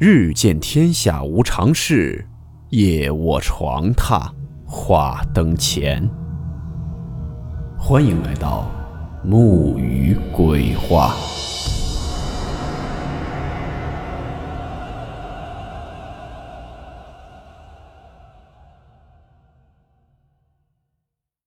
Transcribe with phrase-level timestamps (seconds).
[0.00, 2.24] 日见天下无常事，
[2.68, 4.32] 夜卧床榻
[4.64, 6.08] 话灯前。
[7.76, 8.70] 欢迎来到
[9.24, 11.16] 木鱼鬼话。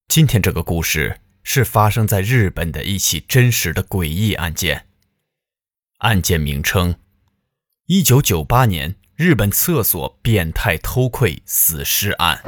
[0.10, 4.88] 今天这个故事是发生在日本的一起真实的诡异案件。
[6.00, 6.94] 案件名称。
[7.94, 12.42] 一九九八年，日本厕所变态偷窥死尸案。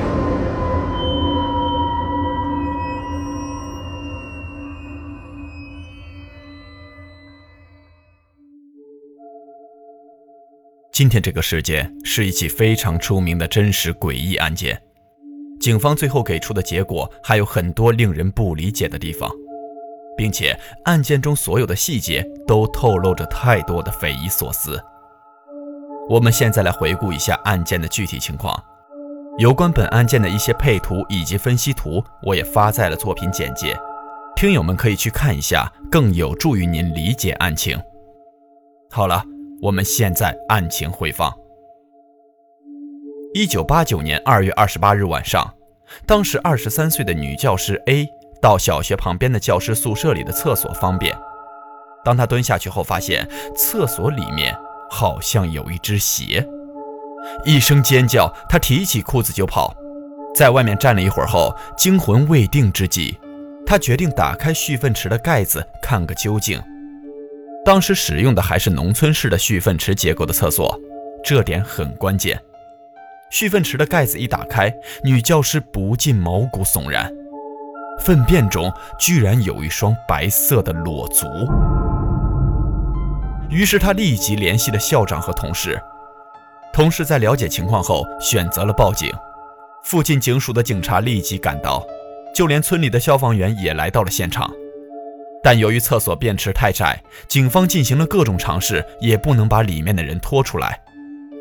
[10.93, 14.81] 今天这个事件是一起非常出名的真实诡异案件，
[15.59, 19.29] 警方最后给出的结果还有很多令人不理解的地方，
[20.15, 24.81] 并且案件中所有的细节都透露着太多的匪夷所思。
[26.09, 28.61] 我们现在来回顾一下案件的具体情况。
[29.37, 33.75] 有关本案件的一些配图以及分析图，我也发在了作品简介，
[34.35, 37.81] 听友们可以去看一下，更有助于您理解案情。
[38.91, 39.23] 好了，
[39.61, 41.33] 我们现在案情回放。
[43.33, 45.51] 一九八九年二月二十八日晚上，
[46.05, 48.07] 当时二十三岁的女教师 A
[48.41, 51.17] 到小学旁边的教师宿舍里的厕所方便。
[52.03, 54.53] 当她蹲下去后，发现厕所里面。
[54.93, 56.47] 好像有一只鞋，
[57.43, 59.75] 一声尖叫，他提起裤子就跑，
[60.35, 63.17] 在外面站了一会儿后，惊魂未定之际，
[63.65, 66.61] 他决定打开蓄粪池的盖子看个究竟。
[67.65, 70.79] 当时使用的还是农村式的蓄粪池结构的厕所，
[71.23, 72.39] 这点很关键。
[73.31, 74.71] 蓄粪池的盖子一打开，
[75.03, 77.11] 女教师不禁毛骨悚然，
[78.05, 81.25] 粪便中居然有一双白色的裸足。
[83.53, 85.79] 于是他立即联系了校长和同事，
[86.73, 89.13] 同事在了解情况后选择了报警。
[89.83, 91.85] 附近警署的警察立即赶到，
[92.33, 94.51] 就连村里的消防员也来到了现场。
[95.43, 100.81] 但由于厕所便池太窄，警方进行了各种尝试，也不能把里面的人拖出来，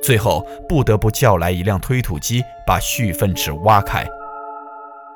[0.02, 4.04] 最后不得不叫来一辆推土机把蓄粪池挖开。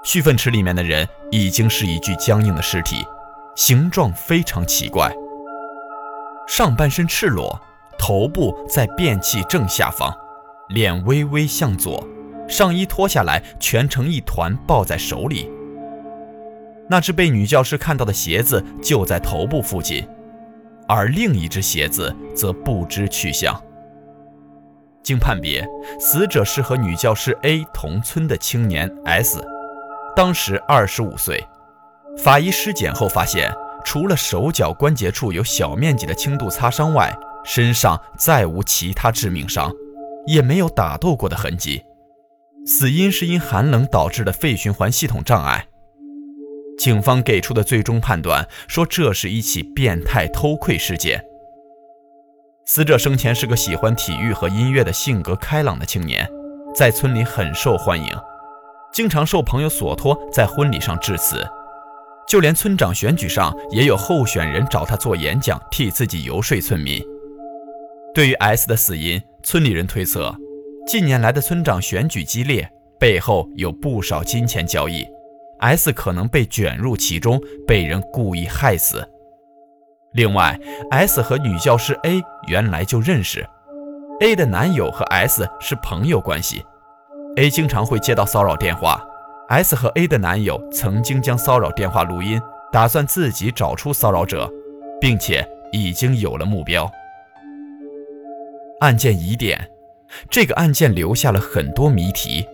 [0.02, 3.04] 蓄粪池里面的人已经是一具僵硬的尸体，
[3.54, 5.12] 形状非常奇怪。
[6.46, 7.60] 上半身赤裸，
[7.98, 10.16] 头部在便器正下方，
[10.68, 12.06] 脸微微向左，
[12.48, 15.50] 上衣脱下来蜷成一团抱在手里。
[16.88, 20.08] 那只被女教师看到的鞋子就在头部附近，
[20.86, 23.60] 而另一只鞋子则不知去向。
[25.02, 25.66] 经判别，
[25.98, 29.44] 死者是和女教师 A 同村的青年 S，
[30.14, 31.44] 当时二十五岁。
[32.16, 33.52] 法医尸检后发现。
[33.86, 39.72] 除了手脚关节处有小面积的轻度擦伤外，身上再无其他致命伤，
[40.26, 41.80] 也没有打斗过的痕迹。
[42.66, 45.68] 死因是因寒冷导致的肺循环系统障碍。
[46.76, 51.24] 警方给出的最终判断说，这是一起变态偷窥事件。
[52.66, 56.28] 死者生前是个喜欢体育和音乐的性格开朗的青年，
[56.74, 58.12] 在村里很受欢迎，
[58.92, 61.48] 经常受朋友所托在婚礼上致辞。
[62.26, 67.00] 就连村长选举上也有候选人找他做演讲，替自己游说村民。
[68.12, 70.34] 对于 S 的死因，村里人推测，
[70.86, 75.06] 近年来的村长选举激烈，背后有不少金钱交易
[75.60, 79.08] ，S 可能被卷入其中，被人故意害死。
[80.14, 80.58] 另外
[80.90, 83.46] ，S 和女教师 A 原来就认识
[84.20, 86.64] ，A 的男友和 S 是朋友关系
[87.36, 89.06] ，A 经常会接到骚扰电话。
[89.48, 92.40] S 和 A 的男友曾经将骚扰电话录音，
[92.72, 94.50] 打算自己找出骚扰者，
[95.00, 96.90] 并且已经有了目标。
[98.80, 99.70] 案件疑点：
[100.28, 102.44] 这个案件留下了很多谜题。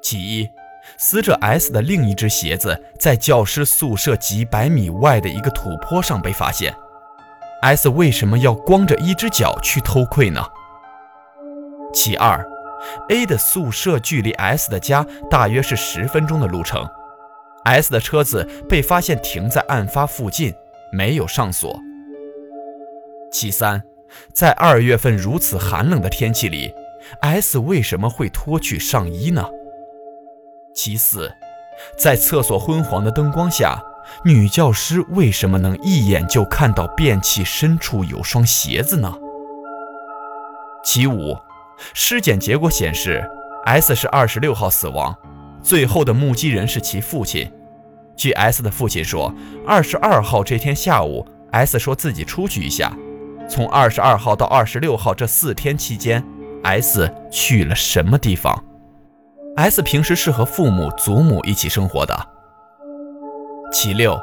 [0.00, 0.48] 其一，
[0.96, 6.72] 死者 S 的另一只鞋子在教师宿舍几百米外的一个土坡上被发现
[7.62, 10.40] ，S 为什么要光着一只脚去偷窥呢？
[11.92, 12.46] 其二。
[13.08, 16.88] A 的宿舍距离 S 的家大约是十分钟的路程
[17.64, 20.54] ，S 的车子被发现停在案发附近，
[20.92, 21.78] 没有上锁。
[23.30, 23.82] 其三，
[24.32, 26.72] 在二月份如此寒冷的天气里
[27.20, 29.46] ，S 为什么会脱去上衣呢？
[30.74, 31.30] 其四，
[31.98, 33.80] 在厕所昏黄的灯光下，
[34.24, 39.12] 女教师为什么能一眼就看到便器深处有双鞋子呢？
[40.82, 41.36] 其五。
[41.94, 43.22] 尸检结果显示
[43.64, 45.16] ，S 是二十六号死亡，
[45.62, 47.50] 最后的目击人是其父亲。
[48.16, 49.34] 据 S 的父亲说，
[49.66, 52.92] 二十二号这天下午，S 说自己出去一下，
[53.48, 56.22] 从二十二号到二十六号这四天期间
[56.62, 58.62] ，S 去了什么地方
[59.56, 62.28] ？S 平时是和父母、祖母一起生活的。
[63.72, 64.20] 其六，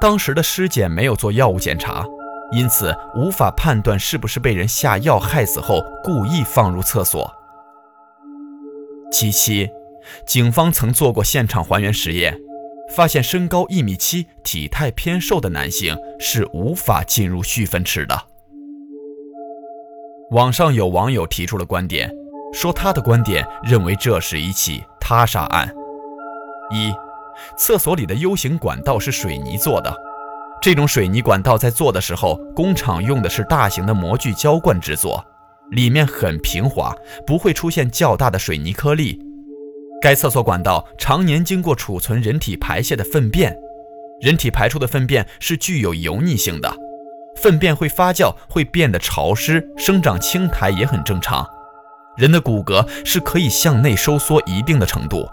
[0.00, 2.04] 当时的尸检没有做药物检查，
[2.52, 7.32] 因此无法判断是不是被人下药害死后故意放入厕所。
[9.10, 9.68] 其七，
[10.26, 12.38] 警方曾做过现场还原实验，
[12.94, 18.22] 发现身高一米七、体态偏瘦的男性是无法进入蓄粪池的。
[20.30, 22.10] 网上有网友提出了观点，
[22.52, 25.70] 说他的观点认为这是一起他杀案。
[26.70, 26.90] 一
[27.58, 29.94] 厕所里的 U 型管道是水泥做的，
[30.62, 35.22] 这种水泥管道在做的时候，工厂用的是大型的模具浇灌制作，
[35.72, 36.94] 里面很平滑，
[37.26, 39.18] 不会出现较大的水泥颗粒。
[40.00, 43.52] 该厕所管道常年经过储存人体排泄的粪便，
[44.20, 46.72] 人体排出的粪便是具有油腻性的，
[47.34, 51.44] 粪便会发酵，会变得潮湿，生长青苔也很正常。
[52.16, 55.28] 人的骨骼是可以向内收缩一定的程度。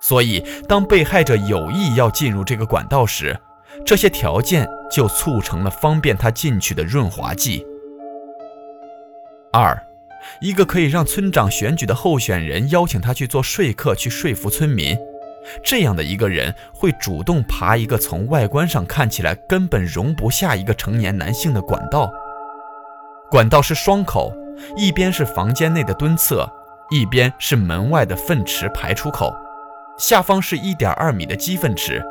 [0.00, 3.36] 所以，当被害者有意要进入这个管道时，
[3.84, 7.66] 这些条件就促成了方便他进去的润滑剂。
[9.52, 9.80] 二，
[10.40, 14.96] 一个可以让村长选举的候选人邀请他去做说客，去说服村民，
[15.64, 22.12] 这样的一个人会主动爬一个从外观上看起来根本容不下一个成年男性的管道。
[23.30, 24.32] 管道是双口，
[24.76, 26.48] 一边是房间内的蹲厕，
[26.90, 29.34] 一边是门外的粪池排出口。
[29.98, 32.02] 下方是一点二米的鸡粪池，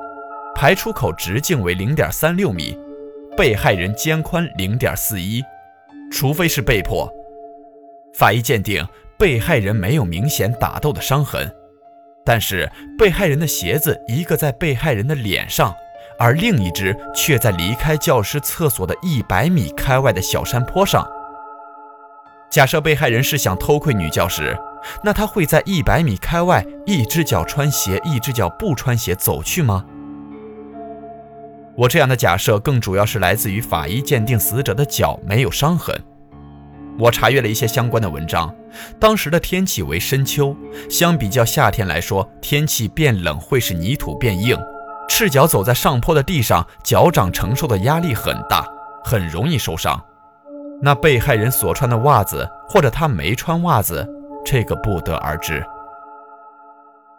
[0.59, 2.77] 排出口直径为零点三六米，
[3.38, 5.41] 被害人肩宽零点四一，
[6.11, 7.09] 除非是被迫。
[8.13, 8.85] 法医鉴定，
[9.17, 11.50] 被害人没有明显打斗的伤痕，
[12.25, 15.73] 但是被害人的鞋子一个在被害人的脸上，
[16.19, 21.07] 而另一只却在离开教师厕所的一百米开外的小山坡上。
[22.50, 24.59] 假设被害人是想偷窥女教师。
[25.03, 29.85] 那他会在一百米开外，一只脚穿鞋，一只脚不穿鞋走去吗？
[31.80, 35.98] 我这样的假设更主要是来自于法医鉴定死者的脚没有伤痕。
[36.98, 38.54] 我查阅了一些相关的文章，
[39.00, 40.54] 当时的天气为深秋，
[40.90, 44.58] 相比较夏天来说，天气变冷会使泥土变硬，
[45.08, 48.66] 赤脚走在上坡的地上，脚掌承受的压力很大，
[49.06, 49.98] 很容易受伤。
[50.81, 54.06] 那被害人所穿的袜子，或者他没穿袜子？
[54.44, 55.66] 这个不得而知。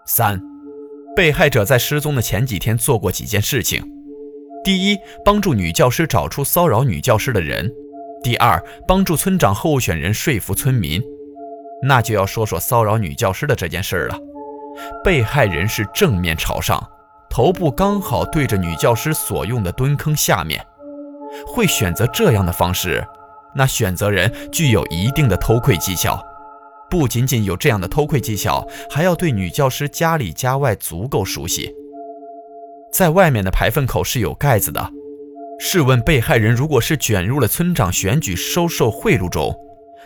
[0.05, 0.39] 三，
[1.17, 3.83] 被害者在失踪的前几天做过几件事情：
[4.63, 7.67] 第一，帮助女教师找出骚扰女教师的人；
[8.23, 11.03] 第二，帮助村长候选人说服村民。
[11.83, 14.19] 那就要说说骚扰女教师的这件事了。
[15.03, 16.79] 被害人是正面朝上，
[17.31, 20.63] 头部刚好对着女教师所用的蹲坑下面，
[21.47, 23.03] 会选择这样的方式，
[23.55, 26.23] 那选择人具有一定的偷窥技巧。
[26.91, 31.75] 不仅仅有这样的偷窥技巧，还要对女教师家里家外足够熟悉。
[32.93, 34.91] 在外面的排粪口是有盖子的。
[35.59, 39.55] 试问被害人如果是卷入了村长选举收受贿赂中，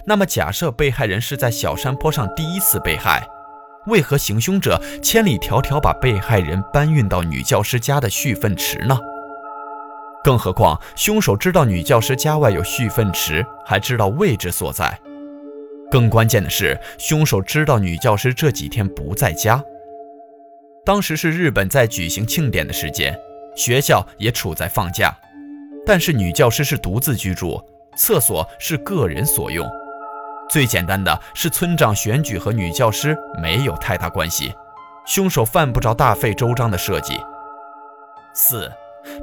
[0.05, 3.25] 那么假设被害人是在小山坡上第一次被害，
[3.87, 8.99] 为何行凶者千里迢迢把被害人搬运到女教师家的蓄粪池呢？
[10.25, 14.99] 更何况凶手知道女教师家外有蓄粪池，还知道位置所在。
[15.91, 19.63] 更关键的是，凶手知道女教师这几天不在家。
[20.85, 23.19] 当时是日本在举行庆典的时间，
[23.57, 25.11] 学校也处在放假，
[25.87, 27.59] 但是女教师是独自居住，
[27.97, 29.67] 厕所是个人所用。
[30.51, 34.53] 最简单的是，村长选举和女教师没有太大关系，
[35.07, 37.19] 凶手犯不着大费周章的设计。
[38.35, 38.71] 四，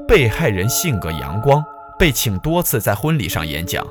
[0.07, 1.63] 被害人性格阳光，
[1.99, 3.85] 被请多次在婚礼上演讲。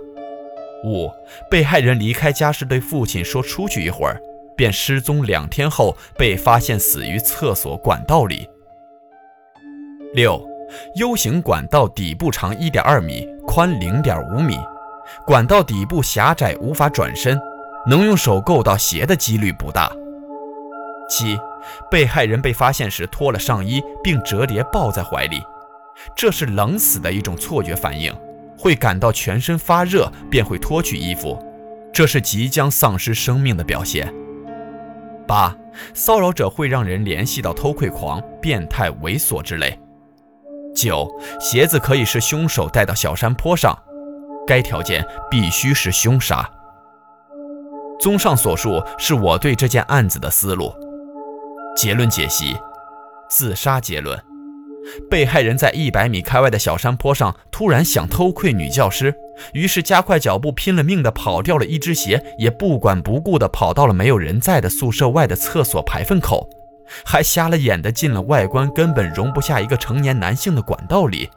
[0.83, 1.09] 五，
[1.49, 4.21] 被害人离开家时对父亲说出去一会儿，
[4.61, 5.25] 便失踪。
[5.25, 8.47] 两天后被发现死于厕所管道里。
[10.13, 10.39] 六
[10.97, 14.59] ，U 型管道底部长一点二米，宽零点五米，
[15.25, 17.41] 管道底部狭窄，无法转身，
[17.87, 19.91] 能用手够到鞋的几率不大。
[21.09, 21.39] 七，
[21.91, 25.43] 被害人被发现时脱了上衣，并折叠抱在怀里，
[26.15, 28.15] 这是冷死的一种错觉反应。
[28.59, 31.43] 会感到全身发热，便会脱去衣服，
[31.95, 34.13] 这是即将丧失生命的表现。
[35.31, 35.57] 八，
[35.95, 39.79] 骚扰者会让人联系到偷窥狂、变态、猥琐之类。
[40.75, 41.09] 九，
[41.39, 43.79] 鞋子可以是凶手带到小山坡上，
[44.45, 46.51] 该条件必须是凶杀。
[48.01, 50.75] 综上所述，是我对这件案子的思路。
[51.77, 52.57] 结论解析：
[53.29, 54.21] 自杀结论。
[55.09, 59.15] 被害人在一百米开外的小山坡上突然想偷窥女教师，
[59.53, 66.49] 于是加快脚步，拼了命地跑掉了一只鞋，也不管不顾地跑到了没有人在的宿舍外的厕所排粪口，
[67.05, 71.29] 还瞎了眼地进了外观根本容不下一个成年男性的管道里，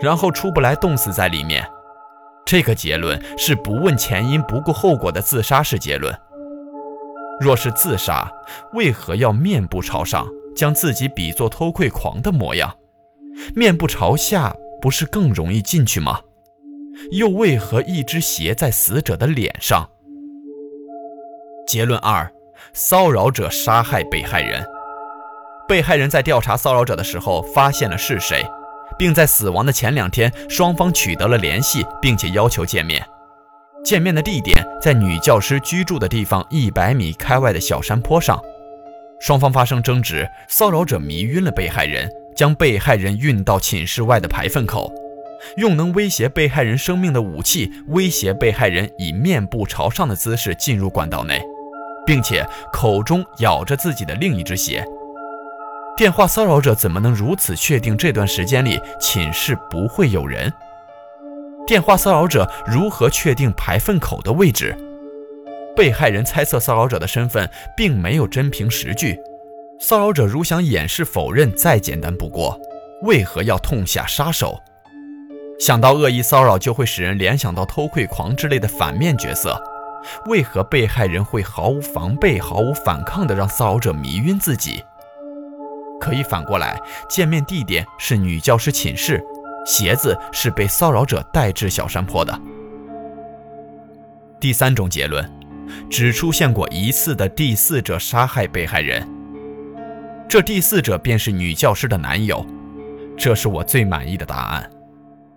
[0.00, 1.66] 然后出不来，冻死在里面。
[2.44, 6.16] 这个结论是不问前因、不顾后果的自杀式结论。
[7.40, 8.30] 若是自杀，
[8.72, 12.72] 为何要面部朝上，将自己比作偷窥狂的模样？
[13.54, 16.20] 面部朝下不是更容易进去吗？
[17.10, 19.88] 又为何一只鞋在死者的脸上？
[21.66, 22.30] 结论二：
[22.72, 24.64] 骚扰者杀害被害人。
[25.68, 28.44] 被害人在调查骚扰者的时候发现了是谁，
[28.96, 33.04] 并在死亡的前两天，双方取得了联系，并且要求见面。
[33.84, 38.40] 见面的地点在女教师居住的地方一百米开外的小山坡上。
[39.20, 44.92] 双方发生争执，骚扰者迷晕了被害人，将被害人运到寝室外的排粪口。
[45.56, 51.42] 用能威胁被害人生命的武器威胁被害人以面部朝上的姿势进入管道内，
[52.06, 54.86] 并且口中咬着自己的另一只鞋。
[55.96, 60.52] 电话骚扰者怎么能如此确定这段时间里寝室不会有人？
[61.66, 64.76] 电话骚扰者如何确定排粪口的位置？
[65.74, 69.18] 被害人猜测骚扰者的身份，并没有真凭实据。
[69.78, 72.58] 骚扰者如想掩饰否认，再简单不过，
[73.02, 74.58] 为何要痛下杀手？
[75.58, 79.60] 想到恶意骚扰就会使人联想到偷窥狂之类的反面角色，
[80.26, 84.84] 为何被害人会毫无防备、毫无反抗地让骚扰者迷晕自己？
[85.98, 89.24] 可以反过来，见面地点是女教师寝室，
[89.64, 92.38] 鞋子是被骚扰者带至小山坡的。
[94.38, 95.28] 第三种结论，
[95.88, 99.08] 只出现过一次的第四者杀害被害人，
[100.28, 102.44] 这第四者便是女教师的男友，
[103.16, 104.70] 这是我最满意的答案。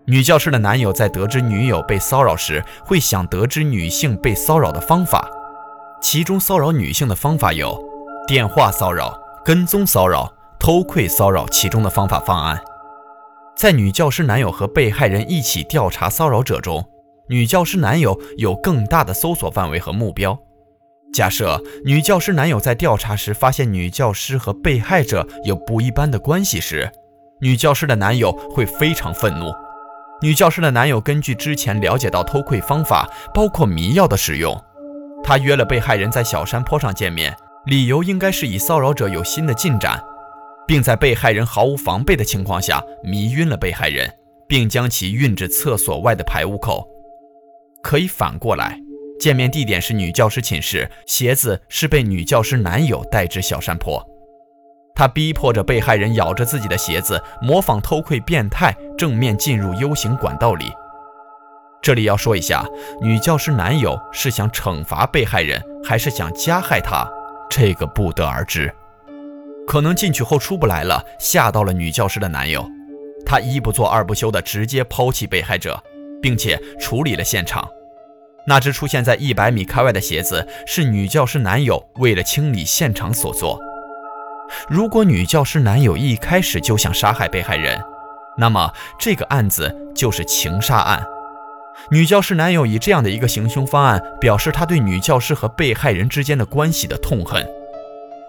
[0.09, 5.29] 女教师的男友在得知女友被骚扰时，会想得知女性被骚扰的方法，
[6.01, 7.79] 其中骚扰女性的方法有
[8.27, 12.59] 电话骚扰、跟踪骚扰、偷窥骚扰，其中的方法方案。
[13.55, 16.83] 在女教师男友和被害人一起调查骚扰者中，
[17.27, 20.35] 女教师男友有更大的搜索范围和目标。
[21.13, 26.89] 假设女教师男友在调查时发现女教师和被害者有不一般的关系时，
[27.41, 29.53] 女教师的男友会非常愤怒。
[30.21, 34.53] 女教师的男友根据之前了解到偷窥方法包括迷药的使用，
[35.23, 37.33] 他约了被害人在小山坡上见面，
[37.67, 40.03] 理由应该是以骚扰者有新的进展，
[40.67, 44.13] 并在被害人毫无防备的情况下迷晕了被害人，
[44.45, 46.85] 并将其运至厕所外的排污口。
[47.81, 48.77] 可以反过来，
[49.21, 54.05] 见面地点是女教师寝室，鞋子是被女教师男友带至小山坡。
[54.99, 60.73] 他逼迫着被害人咬着自己的鞋子，模仿偷窥变态，正面进入 U 型管道里。
[61.81, 62.65] 这里要说一下，
[63.01, 67.07] 女教师男友是想惩罚被害人，还是想加害她，
[67.49, 68.69] 这个不得而知。
[69.65, 72.69] 可能进去后出不来了，吓到了女教师的男友，
[73.25, 75.81] 他一不做二不休的直接抛弃被害者，
[76.21, 77.65] 并且处理了现场。
[78.45, 83.57] 那只出现在一百米开外的鞋子，是女教师男友为了清理现场所做。
[84.67, 87.81] 如果女教师男友一开始就想杀害被害人，
[88.37, 91.05] 那么这个案子就是情杀案。
[91.91, 97.47] 女教师男友以这样的一个行凶方案，表示他对女教师和被害人之间的关系的痛恨，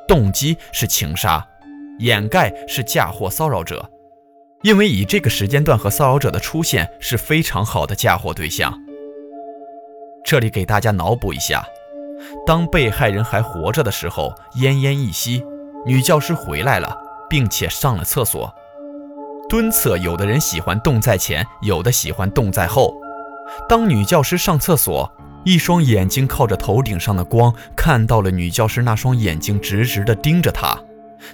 [0.06, 1.44] 动机是情杀，
[1.98, 3.90] 掩盖是嫁祸骚扰者。
[4.62, 8.72] 因为以这个时间段和骚扰者的出现是非常好的嫁祸对象。
[10.22, 11.64] 这里给大家脑补一下：
[12.46, 15.42] 当被害人还活着的时候，奄奄一息。
[15.86, 16.94] 女教师回来了，
[17.28, 18.54] 并且上了厕所。
[19.48, 22.94] 蹲厕，有的人喜欢动在前，有的喜欢动在后。
[23.68, 25.10] 当女教师上厕所，
[25.44, 30.78] 一双眼睛靠着头顶上的光，看到了女教师那双眼睛直直地盯着她。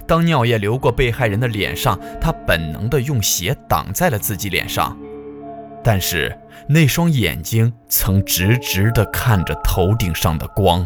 [0.05, 4.97] 当尿液流过被害人的脸上，她本能地用鞋挡在了自己脸上，
[5.83, 6.35] 但是
[6.67, 10.85] 那双眼睛曾直直地看着头顶上的光。